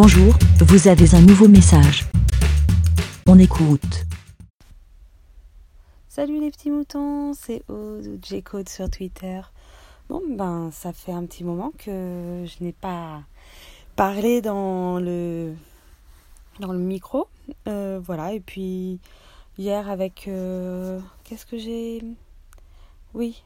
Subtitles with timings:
[0.00, 2.06] Bonjour, vous avez un nouveau message.
[3.26, 4.06] On écoute.
[6.08, 9.40] Salut les petits moutons, c'est Aude ou J-Code sur Twitter.
[10.08, 13.22] Bon, ben, ça fait un petit moment que je n'ai pas
[13.96, 15.52] parlé dans le,
[16.60, 17.26] dans le micro.
[17.66, 19.00] Euh, voilà, et puis
[19.58, 20.28] hier avec.
[20.28, 22.04] euh, Qu'est-ce que j'ai.
[23.14, 23.42] Oui,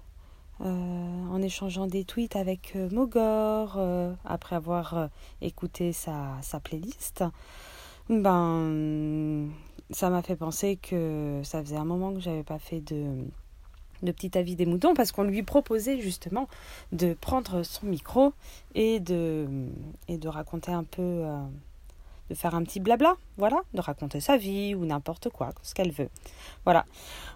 [0.62, 5.06] en échangeant des tweets avec euh, Mogor, euh, après avoir euh,
[5.40, 7.24] écouté sa, playlist,
[8.08, 9.48] ben,
[9.90, 13.24] ça m'a fait penser que ça faisait un moment que j'avais pas fait de,
[14.02, 16.48] de petit avis des moutons parce qu'on lui proposait justement
[16.92, 18.32] de prendre son micro
[18.74, 19.46] et de,
[20.08, 21.38] et de raconter un peu, euh,
[22.32, 25.92] de faire un petit blabla, voilà, de raconter sa vie ou n'importe quoi, ce qu'elle
[25.92, 26.10] veut.
[26.64, 26.84] Voilà.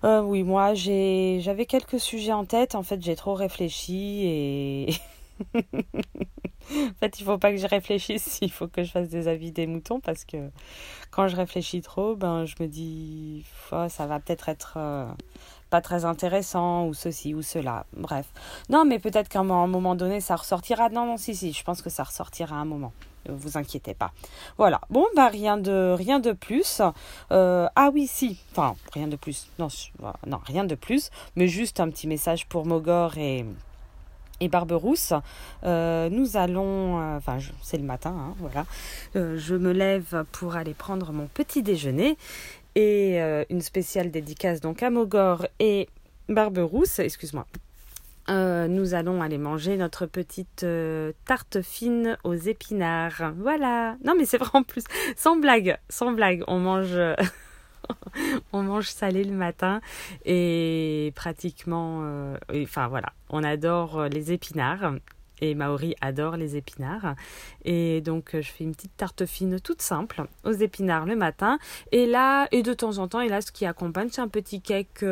[0.04, 4.94] Euh, oui, moi j'ai, j'avais quelques sujets en tête, en fait j'ai trop réfléchi et.
[6.68, 9.52] En fait, il faut pas que je réfléchisse, il faut que je fasse des avis
[9.52, 10.50] des moutons parce que
[11.12, 15.06] quand je réfléchis trop, ben je me dis oh, ça va peut-être être, euh,
[15.70, 17.86] pas très intéressant ou ceci ou cela.
[17.96, 18.26] Bref.
[18.68, 20.88] Non, mais peut-être qu'à un moment donné ça ressortira.
[20.88, 22.92] Non, non, si si, je pense que ça ressortira à un moment.
[23.28, 24.12] Vous inquiétez pas.
[24.58, 24.80] Voilà.
[24.90, 26.80] Bon, bah rien de rien de plus.
[27.32, 28.40] Euh, ah oui, si.
[28.52, 29.48] Enfin, rien de plus.
[29.58, 29.88] Non, je-
[30.26, 33.44] non, rien de plus, mais juste un petit message pour Mogor et
[34.38, 35.14] et Barberousse,
[35.64, 38.66] euh, nous allons, euh, enfin c'est le matin, hein, voilà,
[39.16, 42.18] Euh, je me lève pour aller prendre mon petit déjeuner
[42.74, 45.88] et euh, une spéciale dédicace donc à Mogor et
[46.28, 47.46] Barberousse, excuse-moi.
[48.28, 53.32] Euh, nous allons aller manger notre petite euh, tarte fine aux épinards.
[53.36, 53.96] Voilà.
[54.04, 54.84] Non mais c'est vrai en plus,
[55.16, 56.98] sans blague, sans blague, on mange.
[58.52, 59.80] On mange salé le matin
[60.24, 64.94] et pratiquement, euh, enfin voilà, on adore euh, les épinards
[65.40, 67.14] et Maori adore les épinards.
[67.64, 71.60] Et donc je fais une petite tarte fine toute simple aux épinards le matin.
[71.92, 74.60] Et là, et de temps en temps, et là ce qui accompagne, c'est un petit
[74.60, 75.04] cake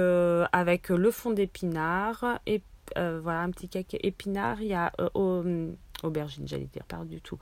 [0.52, 2.40] avec le fond d'épinards
[2.96, 4.60] euh, voilà un petit cake épinards.
[4.60, 5.44] Il y a euh, au-
[6.02, 7.38] aubergine, j'allais dire, pas du tout.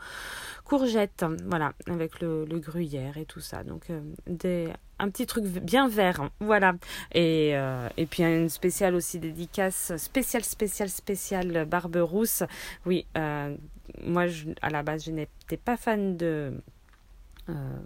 [0.65, 3.65] Courgette, voilà, avec le, le gruyère et tout ça.
[3.65, 6.75] Donc euh, un petit truc bien vert, voilà.
[7.13, 12.45] Et, euh, et puis une spéciale aussi dédicace, spéciale, spéciale, spéciale Barberousse.
[12.87, 13.57] Oui, euh,
[14.05, 14.27] moi
[14.61, 16.53] à la base je n'étais pas fan de.
[17.49, 17.79] euh,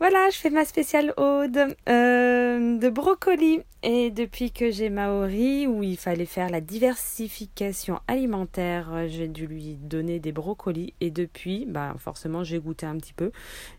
[0.00, 3.60] Voilà, je fais ma spéciale ode euh, de brocoli.
[3.82, 9.74] Et depuis que j'ai Maori, où il fallait faire la diversification alimentaire, j'ai dû lui
[9.74, 10.94] donner des brocolis.
[11.00, 13.32] Et depuis, bah, forcément, j'ai goûté un petit peu.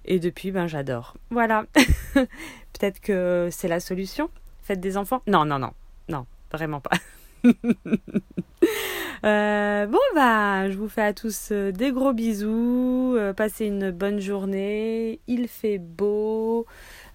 [0.03, 1.15] Et depuis, ben, j'adore.
[1.29, 1.65] Voilà.
[2.13, 4.29] Peut-être que c'est la solution.
[4.61, 5.71] Faites des enfants Non, non, non.
[6.09, 6.97] Non, vraiment pas.
[9.25, 13.91] Euh, bon bah je vous fais à tous euh, des gros bisous, euh, passez une
[13.91, 16.65] bonne journée, il fait beau,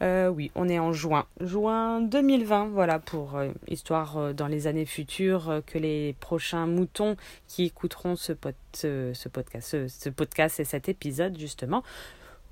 [0.03, 5.79] oui on est en juin, juin 2020 voilà pour histoire dans les années futures que
[5.79, 7.17] les prochains moutons
[7.49, 8.35] qui écouteront ce,
[8.75, 11.83] ce, podcast, ce, podcast et cet épisode justement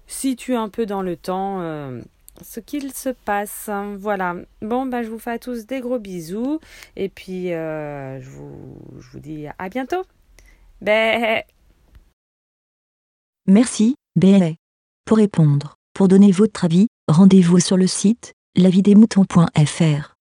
[0.07, 1.61] situent un peu dans le temps
[2.43, 3.71] ce qu'il se passe.
[3.99, 4.37] Voilà.
[4.61, 6.61] Bon, bah, je vous fais à tous des gros bisous.
[6.97, 10.03] Et puis, euh, je, vous, je vous dis à bientôt.
[10.81, 11.43] Ben.
[13.47, 14.53] Merci, BLA.
[15.05, 20.12] Pour répondre, pour donner votre avis, rendez-vous sur le site lavidemouton.fr.